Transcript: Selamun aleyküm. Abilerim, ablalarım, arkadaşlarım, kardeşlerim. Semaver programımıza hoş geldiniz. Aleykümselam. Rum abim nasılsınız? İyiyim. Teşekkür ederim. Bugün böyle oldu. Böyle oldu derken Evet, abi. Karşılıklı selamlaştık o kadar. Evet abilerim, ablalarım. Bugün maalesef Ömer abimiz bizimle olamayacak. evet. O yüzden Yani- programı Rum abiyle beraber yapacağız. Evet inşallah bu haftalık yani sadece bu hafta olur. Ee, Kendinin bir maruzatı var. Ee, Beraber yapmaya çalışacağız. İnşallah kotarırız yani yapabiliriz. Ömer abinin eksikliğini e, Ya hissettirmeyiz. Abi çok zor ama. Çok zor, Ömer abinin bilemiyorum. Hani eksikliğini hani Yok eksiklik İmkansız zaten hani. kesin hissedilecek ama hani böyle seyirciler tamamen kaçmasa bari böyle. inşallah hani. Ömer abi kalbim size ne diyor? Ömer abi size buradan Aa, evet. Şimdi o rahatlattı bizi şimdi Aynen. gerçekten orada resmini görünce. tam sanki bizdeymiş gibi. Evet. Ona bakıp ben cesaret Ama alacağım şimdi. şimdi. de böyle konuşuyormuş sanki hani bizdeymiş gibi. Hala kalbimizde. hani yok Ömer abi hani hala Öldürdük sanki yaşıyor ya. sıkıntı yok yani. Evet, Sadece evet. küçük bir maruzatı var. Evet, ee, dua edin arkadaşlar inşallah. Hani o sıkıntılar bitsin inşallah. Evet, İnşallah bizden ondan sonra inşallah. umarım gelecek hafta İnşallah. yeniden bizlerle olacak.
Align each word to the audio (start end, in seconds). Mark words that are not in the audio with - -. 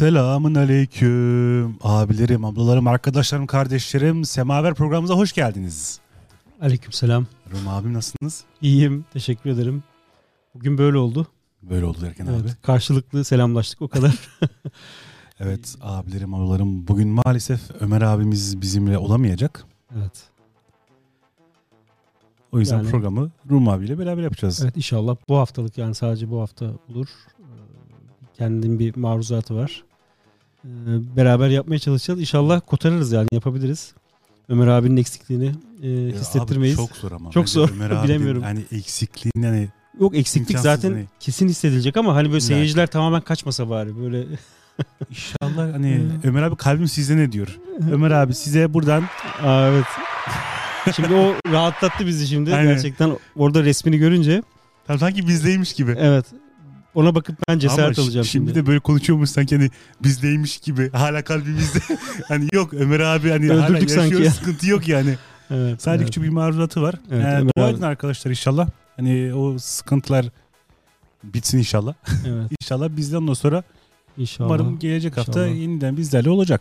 Selamun 0.00 0.54
aleyküm. 0.54 1.78
Abilerim, 1.82 2.44
ablalarım, 2.44 2.86
arkadaşlarım, 2.86 3.46
kardeşlerim. 3.46 4.24
Semaver 4.24 4.74
programımıza 4.74 5.14
hoş 5.14 5.32
geldiniz. 5.32 6.00
Aleykümselam. 6.62 7.26
Rum 7.52 7.68
abim 7.68 7.94
nasılsınız? 7.94 8.44
İyiyim. 8.62 9.04
Teşekkür 9.12 9.50
ederim. 9.50 9.82
Bugün 10.54 10.78
böyle 10.78 10.96
oldu. 10.98 11.26
Böyle 11.62 11.84
oldu 11.84 11.98
derken 12.00 12.26
Evet, 12.26 12.40
abi. 12.40 12.48
Karşılıklı 12.62 13.24
selamlaştık 13.24 13.82
o 13.82 13.88
kadar. 13.88 14.14
Evet 15.42 15.76
abilerim, 15.80 16.34
ablalarım. 16.34 16.88
Bugün 16.88 17.08
maalesef 17.08 17.60
Ömer 17.80 18.02
abimiz 18.02 18.60
bizimle 18.60 18.98
olamayacak. 18.98 19.64
evet. 19.98 20.12
O 22.52 22.58
yüzden 22.60 22.76
Yani- 22.76 22.90
programı 22.90 23.30
Rum 23.50 23.68
abiyle 23.68 23.98
beraber 23.98 24.22
yapacağız. 24.22 24.60
Evet 24.64 24.76
inşallah 24.76 25.16
bu 25.28 25.36
haftalık 25.36 25.78
yani 25.78 25.94
sadece 25.94 26.30
bu 26.30 26.40
hafta 26.40 26.66
olur. 26.90 27.06
Ee, 27.38 27.42
Kendinin 28.38 28.78
bir 28.78 28.96
maruzatı 28.96 29.54
var. 29.56 29.84
Ee, 30.64 30.68
Beraber 31.16 31.48
yapmaya 31.48 31.78
çalışacağız. 31.78 32.20
İnşallah 32.20 32.60
kotarırız 32.66 33.12
yani 33.12 33.28
yapabiliriz. 33.32 33.94
Ömer 34.48 34.66
abinin 34.66 34.96
eksikliğini 34.96 35.52
e, 35.82 35.88
Ya 35.90 36.20
hissettirmeyiz. 36.20 36.78
Abi 36.80 36.86
çok 36.86 36.96
zor 36.96 37.12
ama. 37.12 37.30
Çok 37.30 37.48
zor, 37.48 37.70
Ömer 37.70 37.90
abinin 37.90 38.04
bilemiyorum. 38.04 38.42
Hani 38.42 38.64
eksikliğini 38.72 39.46
hani 39.46 39.68
Yok 40.00 40.14
eksiklik 40.16 40.50
İmkansız 40.50 40.82
zaten 40.82 40.90
hani. 40.92 41.04
kesin 41.20 41.48
hissedilecek 41.48 41.96
ama 41.96 42.14
hani 42.14 42.28
böyle 42.28 42.40
seyirciler 42.40 42.86
tamamen 42.86 43.20
kaçmasa 43.20 43.70
bari 43.70 43.96
böyle. 44.02 44.24
inşallah 45.10 45.74
hani. 45.74 46.02
Ömer 46.24 46.42
abi 46.42 46.56
kalbim 46.56 46.88
size 46.88 47.16
ne 47.16 47.32
diyor? 47.32 47.58
Ömer 47.92 48.10
abi 48.10 48.34
size 48.34 48.74
buradan 48.74 49.04
Aa, 49.42 49.68
evet. 49.68 49.84
Şimdi 50.96 51.14
o 51.14 51.34
rahatlattı 51.52 52.06
bizi 52.06 52.26
şimdi 52.26 52.54
Aynen. 52.54 52.74
gerçekten 52.74 53.16
orada 53.36 53.64
resmini 53.64 53.98
görünce. 53.98 54.42
tam 54.86 54.98
sanki 54.98 55.28
bizdeymiş 55.28 55.72
gibi. 55.72 55.96
Evet. 55.98 56.26
Ona 56.94 57.14
bakıp 57.14 57.36
ben 57.48 57.58
cesaret 57.58 57.98
Ama 57.98 58.06
alacağım 58.06 58.26
şimdi. 58.26 58.50
şimdi. 58.50 58.54
de 58.54 58.66
böyle 58.66 58.78
konuşuyormuş 58.80 59.30
sanki 59.30 59.56
hani 59.56 59.70
bizdeymiş 60.02 60.58
gibi. 60.58 60.90
Hala 60.92 61.24
kalbimizde. 61.24 61.78
hani 62.28 62.48
yok 62.52 62.74
Ömer 62.74 63.00
abi 63.00 63.30
hani 63.30 63.48
hala 63.48 63.66
Öldürdük 63.66 63.90
sanki 63.90 64.04
yaşıyor 64.04 64.20
ya. 64.20 64.30
sıkıntı 64.30 64.68
yok 64.68 64.88
yani. 64.88 65.14
Evet, 65.54 65.82
Sadece 65.82 66.02
evet. 66.02 66.06
küçük 66.06 66.24
bir 66.24 66.28
maruzatı 66.28 66.82
var. 66.82 66.94
Evet, 67.12 67.24
ee, 67.26 67.46
dua 67.56 67.68
edin 67.68 67.82
arkadaşlar 67.82 68.30
inşallah. 68.30 68.68
Hani 68.96 69.34
o 69.34 69.58
sıkıntılar 69.58 70.26
bitsin 71.24 71.58
inşallah. 71.58 71.94
Evet, 72.26 72.50
İnşallah 72.62 72.88
bizden 72.96 73.16
ondan 73.16 73.34
sonra 73.34 73.62
inşallah. 74.18 74.48
umarım 74.48 74.78
gelecek 74.78 75.16
hafta 75.16 75.46
İnşallah. 75.46 75.60
yeniden 75.60 75.96
bizlerle 75.96 76.30
olacak. 76.30 76.58